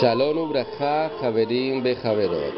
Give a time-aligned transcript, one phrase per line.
[0.00, 2.54] Shalom ubracha, Javerim bejaverot.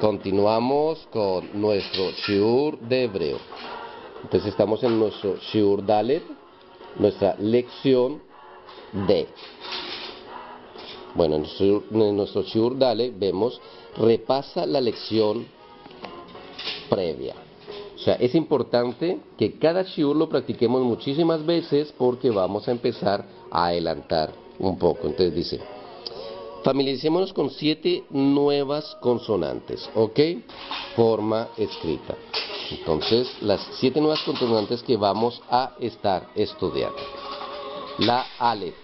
[0.00, 3.38] Continuamos con nuestro shiur de hebreo.
[4.22, 6.22] Entonces estamos en nuestro shiur dalet,
[6.96, 8.22] nuestra lección
[8.92, 9.28] de.
[11.14, 13.60] Bueno, en nuestro, en nuestro shiur dalet vemos
[13.98, 15.46] repasa la lección
[16.92, 17.34] previa.
[17.94, 23.24] O sea, es importante que cada shiur lo practiquemos muchísimas veces porque vamos a empezar
[23.50, 25.06] a adelantar un poco.
[25.06, 25.60] Entonces dice,
[26.64, 30.20] familiaricémonos con siete nuevas consonantes, ¿ok?
[30.96, 32.16] Forma escrita.
[32.70, 36.98] Entonces, las siete nuevas consonantes que vamos a estar estudiando.
[37.98, 38.74] La Aleph.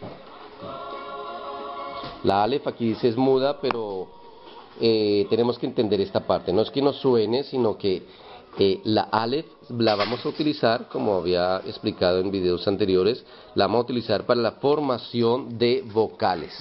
[2.24, 4.08] La Aleph aquí dice es muda, pero
[4.80, 6.52] eh, tenemos que entender esta parte.
[6.52, 8.02] No es que nos suene, sino que
[8.58, 13.80] eh, la Aleph la vamos a utilizar, como había explicado en videos anteriores, la vamos
[13.80, 16.52] a utilizar para la formación de vocales.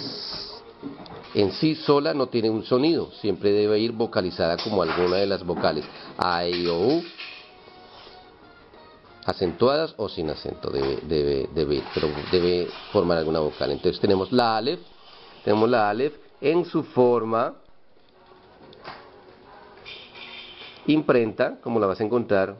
[1.34, 5.44] En sí sola no tiene un sonido, siempre debe ir vocalizada como alguna de las
[5.44, 5.86] vocales.
[6.18, 7.04] A, E, O, U,
[9.26, 11.50] acentuadas o sin acento, debe,
[11.94, 13.72] pero debe formar alguna vocal.
[13.72, 14.80] Entonces tenemos la Aleph,
[15.44, 17.56] tenemos la Aleph en su forma
[20.88, 22.56] imprenta, como la vas a encontrar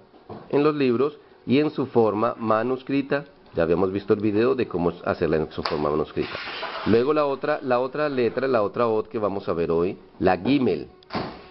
[0.50, 3.26] en los libros, y en su forma manuscrita.
[3.56, 6.38] Ya habíamos visto el video de cómo hacerla en su forma manuscrita.
[6.86, 10.38] Luego la otra, la otra letra, la otra ot que vamos a ver hoy, la
[10.38, 10.90] gimel,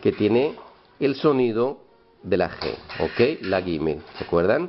[0.02, 0.54] que tiene
[1.00, 1.78] el sonido
[2.22, 3.42] de la G, ¿ok?
[3.42, 4.68] La gimel, ¿se acuerdan?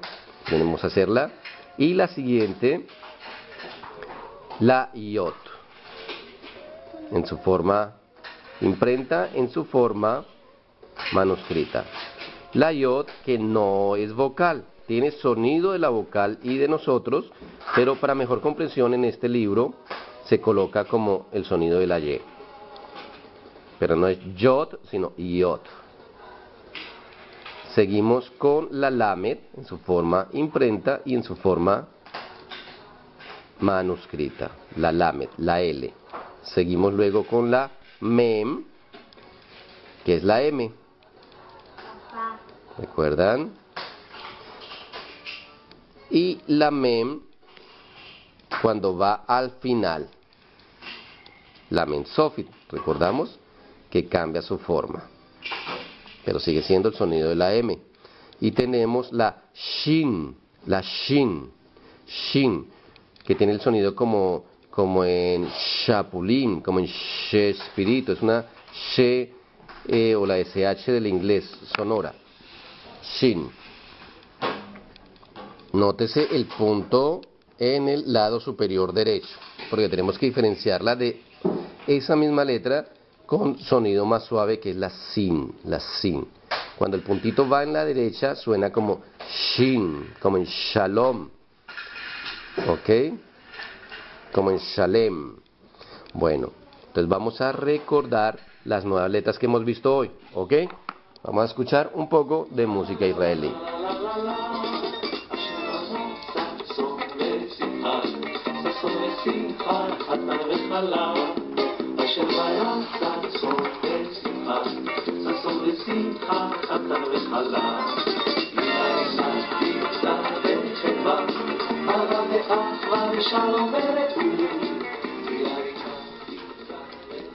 [0.50, 1.31] Tenemos a hacerla.
[1.78, 2.88] Y la siguiente,
[4.59, 5.35] la yot,
[7.12, 7.94] en su forma
[8.62, 10.25] imprenta, en su forma
[11.13, 11.85] manuscrita.
[12.53, 17.31] La yod que no es vocal, tiene sonido de la vocal y de nosotros,
[17.75, 19.74] pero para mejor comprensión en este libro
[20.25, 22.22] se coloca como el sonido de la y.
[23.80, 25.59] Pero no es yod, sino yod.
[27.75, 31.88] Seguimos con la lamed en su forma imprenta y en su forma
[33.59, 34.52] manuscrita.
[34.78, 35.94] La lamed, la L.
[36.41, 37.69] Seguimos luego con la
[38.00, 38.64] mem,
[40.03, 40.72] que es la M.
[42.78, 43.54] ¿Recuerdan?
[46.10, 47.22] Y la mem
[48.62, 50.10] cuando va al final.
[51.72, 53.38] La mensofit, recordamos
[53.90, 55.04] que cambia su forma.
[56.24, 57.78] Pero sigue siendo el sonido de la M.
[58.40, 60.36] Y tenemos la shin,
[60.68, 61.52] la shin,
[62.06, 62.68] shin,
[63.26, 65.50] que tiene el sonido como, como en
[65.86, 68.14] chapulín, como en Shespirito.
[68.14, 68.46] Es una
[68.94, 69.34] she
[69.88, 72.14] eh, o la SH del inglés sonora.
[73.16, 73.50] Shin.
[75.73, 77.22] Nótese el punto
[77.59, 79.35] en el lado superior derecho,
[79.69, 81.22] porque tenemos que diferenciarla de
[81.88, 82.88] esa misma letra
[83.25, 86.28] con sonido más suave que es la sin, la sin.
[86.78, 89.01] Cuando el puntito va en la derecha suena como
[89.56, 91.29] shin, como en shalom,
[92.67, 92.90] ¿ok?
[94.31, 95.35] Como en shalem.
[96.13, 96.51] Bueno,
[96.88, 100.53] entonces vamos a recordar las nuevas letras que hemos visto hoy, ¿ok?
[101.23, 103.53] Vamos a escuchar un poco de música israelí.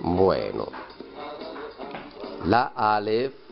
[0.01, 0.69] Bueno,
[2.45, 3.52] la Aleph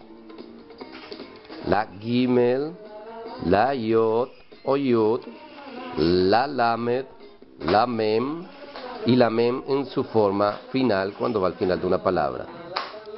[1.70, 2.72] la Gimel,
[3.46, 4.28] la Yod
[4.64, 5.20] o Yud,
[5.96, 7.06] la Lamed,
[7.60, 8.44] la Mem
[9.06, 12.46] y la Mem en su forma final cuando va al final de una palabra.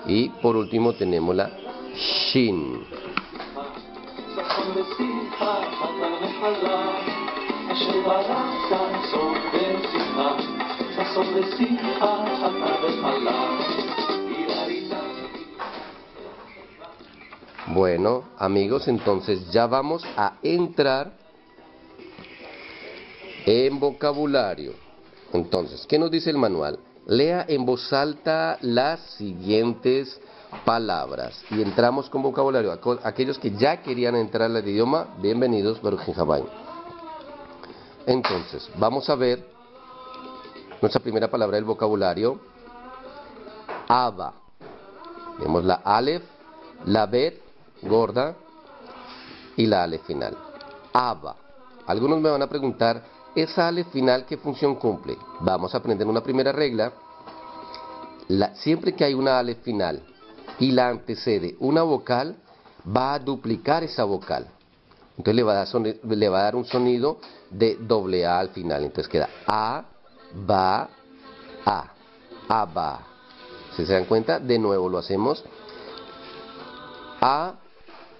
[0.07, 1.51] Y por último tenemos la
[1.95, 2.85] Shin.
[17.75, 21.11] Bueno, amigos, entonces ya vamos a entrar
[23.47, 24.75] en vocabulario.
[25.33, 26.79] Entonces, ¿qué nos dice el manual?
[27.07, 30.21] Lea en voz alta las siguientes
[30.67, 32.79] palabras y entramos con vocabulario.
[33.05, 36.03] Aquellos que ya querían entrar al idioma, bienvenidos, Baruch
[38.05, 39.49] Entonces, vamos a ver
[40.83, 42.39] nuestra primera palabra del vocabulario,
[43.89, 44.35] Aba.
[45.39, 46.25] Vemos la Aleph,
[46.85, 47.42] la Bet,
[47.83, 48.37] gorda,
[49.57, 50.37] y la Aleph final.
[50.93, 51.37] Aba.
[51.87, 53.03] Algunos me van a preguntar,
[53.35, 55.17] ¿esa Aleph final qué función cumple?
[55.41, 56.93] Vamos a aprender una primera regla.
[58.55, 60.03] siempre que hay una Aleph final
[60.59, 62.37] y la antecede una vocal,
[62.85, 64.47] va a duplicar esa vocal.
[65.17, 65.43] Entonces le
[66.29, 67.19] va a dar, un sonido
[67.51, 68.85] de doble A al final.
[68.85, 69.85] Entonces queda A,
[70.47, 70.89] ba,
[71.67, 71.93] A,
[72.49, 72.99] A.
[73.77, 75.45] Si se dan cuenta, de nuevo lo hacemos.
[77.21, 77.55] A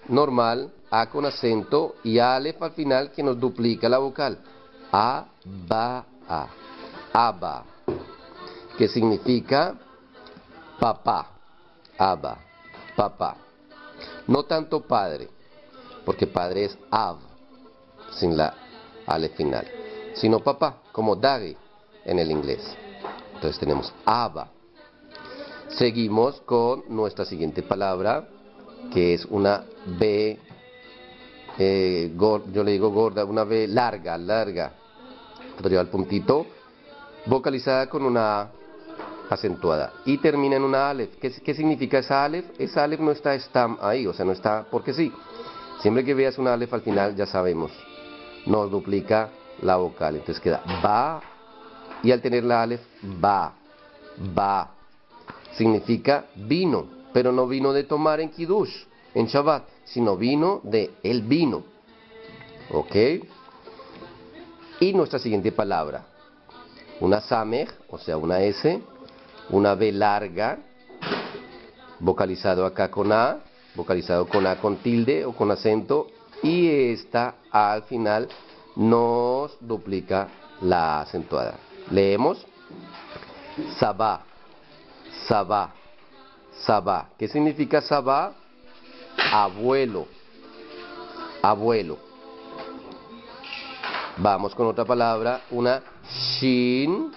[0.09, 4.37] normal, A con acento y Alef al final que nos duplica la vocal.
[4.91, 5.25] A,
[5.67, 6.47] ba, A.
[7.11, 7.63] Aba.
[8.77, 9.75] Que significa
[10.79, 11.29] papá.
[11.97, 12.37] Abba,
[12.95, 13.37] papá.
[14.27, 15.29] No tanto padre,
[16.05, 17.17] porque padre es Av,
[18.11, 18.53] sin la
[19.05, 19.67] Ale final,
[20.13, 21.55] sino papá, como Daddy
[22.05, 22.63] en el inglés.
[23.35, 24.49] Entonces tenemos Abba.
[25.69, 28.27] Seguimos con nuestra siguiente palabra,
[28.91, 29.63] que es una
[29.99, 30.39] B,
[31.57, 34.73] eh, yo le digo gorda, una B larga, larga,
[35.61, 36.45] pero al puntito,
[37.25, 38.51] vocalizada con una A
[39.29, 41.15] acentuada y termina en una Aleph.
[41.19, 42.45] ¿Qué, significa esa Aleph?
[42.59, 45.11] Esa Aleph no está stam ahí, o sea, no está porque sí.
[45.81, 47.71] Siempre que veas una Aleph al final, ya sabemos,
[48.45, 49.29] nos duplica
[49.61, 50.15] la vocal.
[50.15, 51.21] Entonces queda va
[52.01, 52.81] y al tener la Aleph,
[53.23, 53.53] va,
[54.37, 54.71] va.
[55.53, 61.21] Significa vino, pero no vino de tomar en Kiddush, en Shabbat, sino vino de el
[61.21, 61.63] vino.
[62.71, 62.95] ¿Ok?
[64.79, 66.05] Y nuestra siguiente palabra,
[66.99, 68.81] una Samech, o sea, una S,
[69.49, 70.57] una B larga,
[71.99, 73.39] vocalizado acá con A,
[73.75, 76.07] vocalizado con A con tilde o con acento,
[76.41, 78.27] y esta A al final
[78.75, 80.27] nos duplica
[80.61, 81.55] la acentuada.
[81.91, 82.45] Leemos
[83.77, 84.23] Sabá,
[85.27, 85.73] Sabá,
[86.59, 87.09] Sabá.
[87.17, 88.33] ¿Qué significa Sabá?
[89.31, 90.07] Abuelo,
[91.41, 91.97] abuelo.
[94.17, 97.11] Vamos con otra palabra, una Shin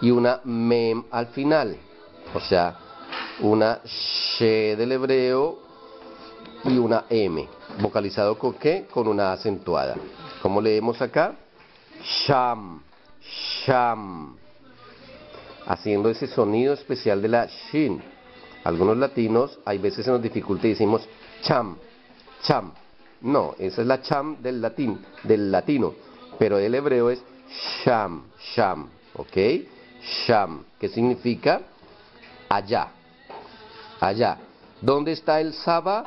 [0.00, 1.76] y una mem al final.
[2.34, 2.76] O sea,
[3.40, 5.58] una she del hebreo
[6.64, 7.48] y una m.
[7.80, 8.86] ¿Vocalizado con qué?
[8.90, 9.96] Con una acentuada.
[10.42, 11.34] Como leemos acá?
[12.02, 12.82] Sham,
[13.64, 14.36] sham.
[15.66, 18.02] Haciendo ese sonido especial de la shin.
[18.64, 21.02] Algunos latinos, hay veces se nos dificulta y decimos
[21.42, 21.76] cham,
[22.42, 22.72] cham.
[23.22, 25.94] No, esa es la cham del latín, del latino.
[26.38, 27.22] Pero el hebreo es
[27.84, 28.24] sham,
[28.54, 28.88] sham.
[29.14, 29.36] ¿Ok?
[30.26, 31.60] Sham, que significa
[32.48, 32.88] allá,
[34.00, 34.38] allá.
[34.80, 36.04] ¿Dónde está el Saba,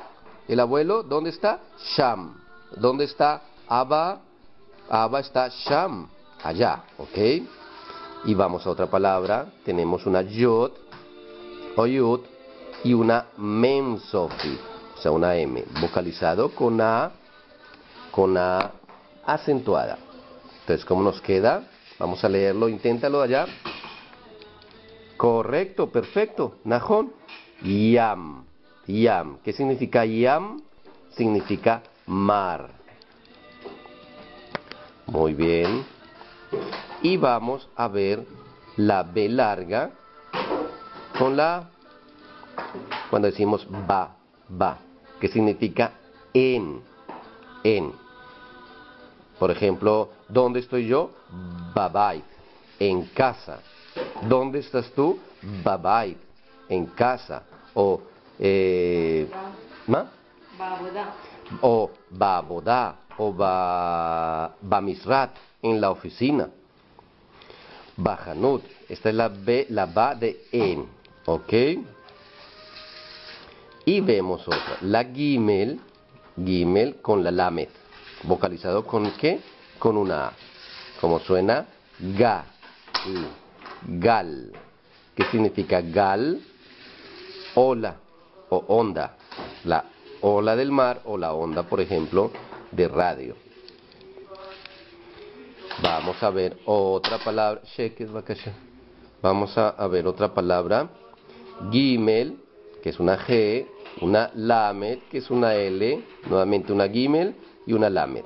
[0.47, 1.03] el abuelo?
[1.03, 1.59] ¿Dónde está?
[1.95, 2.41] Sham.
[2.75, 4.21] ¿Dónde está Abba?
[4.89, 6.07] Abba está Sham,
[6.44, 7.17] allá, ¿ok?
[8.25, 10.71] Y vamos a otra palabra, tenemos una Yod
[11.75, 12.21] o Yud
[12.83, 14.30] y una Mem o
[15.01, 17.12] sea, una M, vocalizado con A,
[18.12, 18.72] con A
[19.25, 19.98] acentuada.
[20.62, 21.67] Entonces, ¿cómo nos queda?
[22.00, 23.46] Vamos a leerlo, inténtalo allá.
[25.17, 26.57] Correcto, perfecto.
[26.63, 27.13] Najón.
[27.62, 28.46] Yam.
[28.88, 29.39] Yam.
[29.43, 30.62] ¿Qué significa yam?
[31.12, 32.69] Significa mar.
[35.05, 35.86] Muy bien.
[37.01, 38.25] Y vamos a ver
[38.77, 39.91] la B larga
[41.17, 41.69] con la
[43.10, 44.15] cuando decimos ba,
[44.50, 44.77] ba,
[45.19, 45.91] que significa
[46.33, 46.81] en,
[47.63, 47.93] en.
[49.39, 51.12] Por ejemplo, ¿dónde estoy yo?
[51.74, 52.24] Babay,
[52.79, 53.60] en casa.
[54.27, 55.19] ¿Dónde estás tú?
[55.63, 56.17] Babay,
[56.69, 57.43] en casa.
[57.74, 58.01] O,
[58.39, 59.29] eh,
[59.88, 60.12] ¿ma?
[61.62, 65.31] O babodá, o ba, bamisrat,
[65.62, 66.50] en la oficina.
[67.95, 70.88] Bajanut, esta es la B, la ba de en,
[71.25, 71.53] ¿ok?
[73.85, 75.79] Y vemos otra, la gimel,
[76.37, 77.69] gimel con la lamet,
[78.23, 79.41] vocalizado con qué?
[79.77, 80.33] Con una A,
[81.01, 81.65] como suena
[81.99, 82.45] ga,
[83.85, 84.53] gal.
[85.13, 86.41] ¿Qué significa gal?
[87.55, 87.97] Ola
[88.49, 89.17] o onda.
[89.65, 89.83] La
[90.21, 92.31] ola del mar o la onda, por ejemplo,
[92.71, 93.35] de radio.
[95.81, 97.61] Vamos a ver otra palabra.
[99.21, 100.89] Vamos a, ver otra palabra.
[101.69, 102.37] Gimel
[102.83, 103.65] que es una G,
[104.01, 107.35] una Lamed, que es una L, nuevamente una Gimel
[107.65, 108.23] y una Lamed.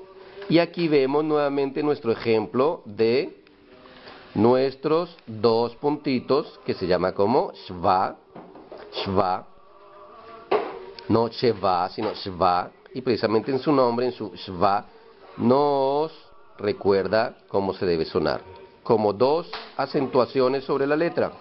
[0.50, 3.44] Y aquí vemos nuevamente nuestro ejemplo de
[4.34, 8.16] nuestros dos puntitos que se llama como Shva,
[8.94, 9.48] Shva,
[11.10, 14.86] no Sheva, sino Shva, y precisamente en su nombre, en su Shva,
[15.38, 16.12] nos
[16.58, 18.42] recuerda cómo se debe sonar,
[18.84, 21.32] como dos acentuaciones sobre la letra.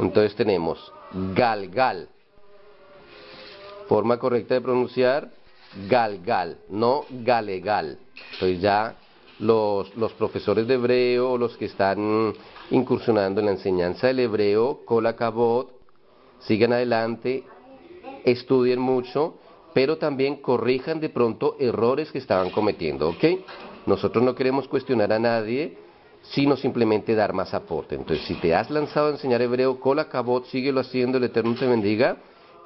[0.00, 0.92] Entonces tenemos
[1.34, 2.08] Galgal,
[3.88, 5.30] forma correcta de pronunciar
[5.88, 7.98] Galgal, no Galegal.
[8.32, 8.96] Entonces ya
[9.38, 12.32] los, los profesores de hebreo, los que están
[12.70, 15.70] incursionando en la enseñanza del hebreo, Kolakabot,
[16.40, 17.44] sigan adelante,
[18.24, 19.34] estudien mucho,
[19.72, 23.24] pero también corrijan de pronto errores que estaban cometiendo, ¿ok?
[23.86, 25.76] Nosotros no queremos cuestionar a nadie,
[26.30, 27.94] sino simplemente dar más aporte.
[27.94, 32.16] Entonces, si te has lanzado a enseñar hebreo, Kolakabot, síguelo haciendo, el Eterno te bendiga,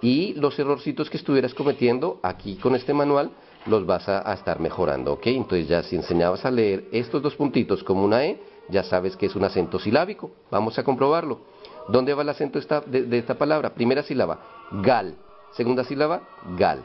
[0.00, 3.32] y los errorcitos que estuvieras cometiendo aquí con este manual,
[3.66, 5.26] los vas a, estar mejorando, ¿ok?
[5.26, 9.26] Entonces ya si enseñabas a leer estos dos puntitos como una E, ya sabes que
[9.26, 10.30] es un acento silábico.
[10.50, 11.40] Vamos a comprobarlo.
[11.88, 13.74] ¿Dónde va el acento de, esta palabra?
[13.74, 14.38] Primera sílaba,
[14.70, 15.16] gal.
[15.52, 16.22] Segunda sílaba,
[16.56, 16.84] gal.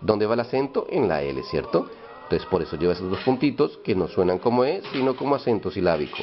[0.00, 0.86] ¿Dónde va el acento?
[0.88, 1.88] En la L, ¿cierto?
[2.24, 5.70] Entonces por eso lleva esos dos puntitos que no suenan como E, sino como acento
[5.70, 6.18] silábico.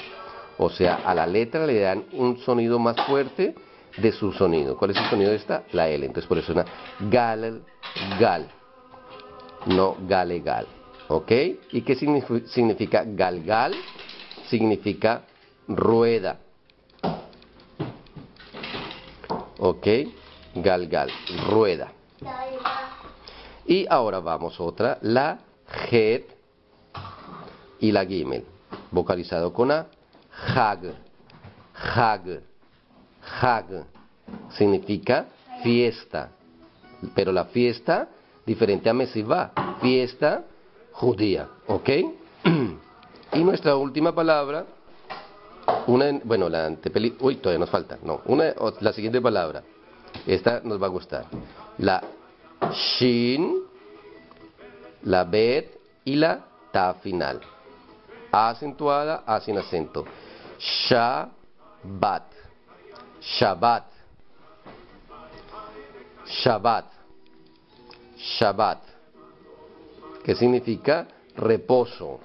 [0.57, 3.55] O sea, a la letra le dan un sonido más fuerte
[3.97, 4.77] de su sonido.
[4.77, 5.63] ¿Cuál es el sonido de esta?
[5.71, 6.05] La L.
[6.05, 6.65] Entonces por eso suena
[7.09, 7.63] gal,
[8.19, 8.49] gal
[9.65, 10.67] no galegal.
[11.07, 11.31] ¿Ok?
[11.71, 13.75] ¿Y qué significa galgal?
[14.47, 15.23] Significa
[15.67, 16.39] rueda.
[19.59, 19.87] ¿Ok?
[20.55, 21.09] Galgal,
[21.49, 21.91] rueda.
[23.65, 25.39] Y ahora vamos otra, la
[25.89, 26.25] het
[27.79, 28.45] y la gimel,
[28.91, 29.87] vocalizado con A,
[30.31, 30.93] hag,
[31.73, 32.41] hag,
[33.41, 33.85] hag,
[34.49, 35.27] significa
[35.63, 36.31] fiesta,
[37.15, 38.09] pero la fiesta
[38.45, 39.51] diferente a Mesivá,
[39.81, 40.45] fiesta
[40.93, 41.89] judía, ¿ok?
[43.33, 44.65] y nuestra última palabra,
[45.87, 49.63] una, bueno, la antepeli, uy, todavía nos falta, no, una, la siguiente palabra,
[50.25, 51.25] esta nos va a gustar,
[51.77, 52.03] la
[52.71, 53.70] shin,
[55.03, 57.41] la bet y la ta final,
[58.31, 60.05] acentuada, a sin acento,
[60.57, 62.31] Shabbat,
[63.21, 63.85] Shabbat,
[66.25, 67.01] Shabbat.
[68.21, 68.83] Shabbat,
[70.23, 72.19] que significa reposo.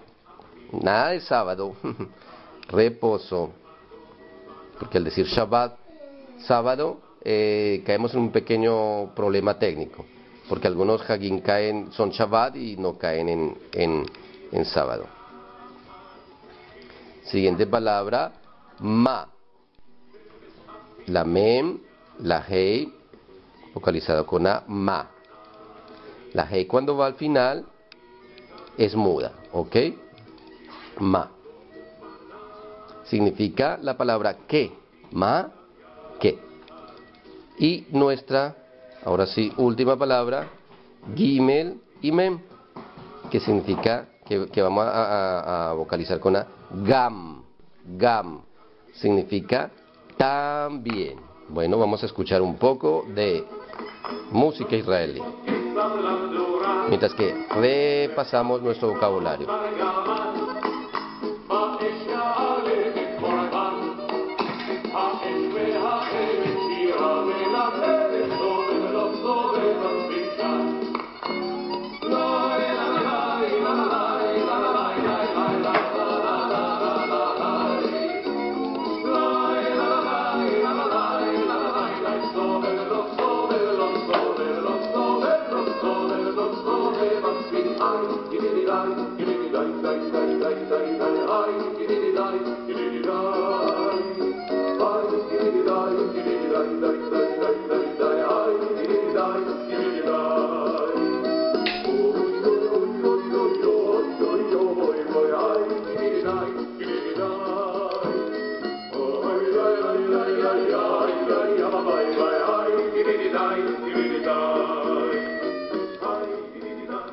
[0.83, 1.75] Nada de sábado,
[2.69, 3.53] reposo.
[4.79, 5.79] Porque al decir Shabbat,
[6.41, 10.05] sábado, eh, caemos en un pequeño problema técnico.
[10.49, 14.07] Porque algunos Hagin caen, son Shabbat y no caen en, en,
[14.53, 15.07] en sábado.
[17.25, 18.33] Siguiente palabra,
[18.79, 19.29] ma.
[21.07, 21.79] La mem,
[22.21, 22.93] la hei,
[23.75, 25.11] vocalizado con a, ma.
[26.33, 27.65] La G cuando va al final
[28.77, 29.77] es muda, ¿ok?
[30.99, 31.31] Ma.
[33.05, 34.73] Significa la palabra que,
[35.13, 35.51] ma,
[36.21, 36.39] que.
[37.59, 38.57] Y nuestra,
[39.07, 40.49] ahora sí, última palabra,
[41.15, 42.41] gimel y mem,
[43.31, 46.47] que significa que, vamos a, a, vocalizar con a
[46.83, 47.43] gam,
[47.97, 48.43] gam,
[48.93, 49.71] significa
[50.17, 51.21] también.
[51.49, 53.45] Bueno, vamos a escuchar un poco de
[54.33, 55.23] música israelí
[56.89, 59.47] mientras que repasamos nuestro vocabulario.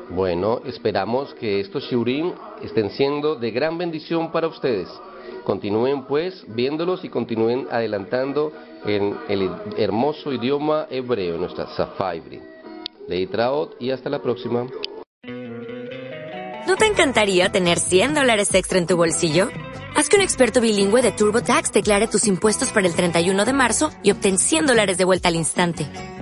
[0.10, 4.88] Bueno, esperamos que estos shiurim estén siendo de gran bendición para ustedes.
[5.44, 8.54] Continúen pues viéndolos y continúen adelantando
[8.86, 12.40] en el hermoso idioma hebreo, nuestra Safaibri.
[13.08, 14.68] Leitraot y hasta la próxima.
[16.68, 19.50] ¿No te encantaría tener 100 dólares extra en tu bolsillo?
[19.96, 23.92] Haz que un experto bilingüe de TurboTax declare tus impuestos para el 31 de marzo
[24.04, 25.88] y obtén 100 dólares de vuelta al instante.